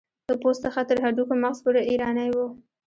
د 0.29 0.31
پوست 0.41 0.61
څخه 0.65 0.81
تر 0.89 0.97
هډوکو 1.03 1.33
مغز 1.43 1.59
پورې 1.65 1.81
ایرانی 1.89 2.29
و. 2.33 2.37